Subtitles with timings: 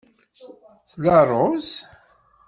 [0.89, 1.69] Tla ṛṛuz?